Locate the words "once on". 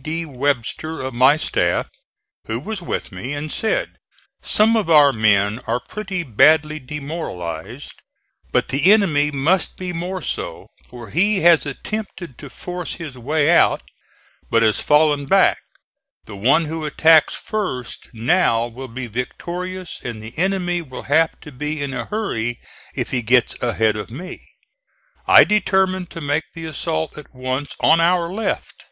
27.34-28.00